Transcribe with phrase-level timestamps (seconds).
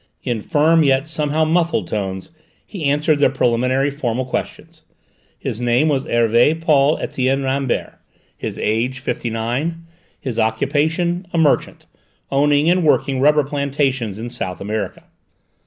[0.23, 2.31] In firm, yet somehow muffled tones,
[2.65, 4.81] he answered the preliminary formal questions.
[5.37, 7.99] His name was Hervé Paul Etienne Rambert;
[8.35, 9.85] his age, fifty nine;
[10.19, 11.85] his occupation, a merchant,
[12.31, 15.03] owning and working rubber plantations in South America.